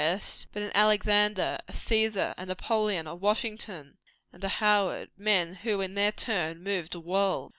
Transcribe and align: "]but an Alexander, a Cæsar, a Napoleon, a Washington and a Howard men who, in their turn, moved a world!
"]but 0.51 0.63
an 0.63 0.71
Alexander, 0.73 1.59
a 1.67 1.71
Cæsar, 1.73 2.33
a 2.35 2.43
Napoleon, 2.47 3.05
a 3.05 3.13
Washington 3.13 3.99
and 4.33 4.43
a 4.43 4.47
Howard 4.49 5.11
men 5.15 5.53
who, 5.61 5.79
in 5.79 5.93
their 5.93 6.11
turn, 6.11 6.63
moved 6.63 6.95
a 6.95 6.99
world! 6.99 7.49